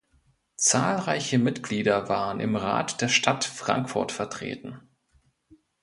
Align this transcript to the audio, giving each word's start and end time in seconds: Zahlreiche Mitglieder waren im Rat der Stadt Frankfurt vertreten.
Zahlreiche 0.57 1.37
Mitglieder 1.37 2.09
waren 2.09 2.39
im 2.39 2.55
Rat 2.55 3.01
der 3.01 3.07
Stadt 3.07 3.43
Frankfurt 3.45 4.11
vertreten. 4.11 4.79